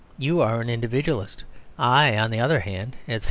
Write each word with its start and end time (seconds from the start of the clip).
You 0.17 0.41
are 0.41 0.61
an 0.61 0.67
Individualist; 0.67 1.43
I, 1.77 2.17
on 2.17 2.31
the 2.31 2.39
other 2.39 2.61
hand," 2.61 2.95
etc. 3.07 3.19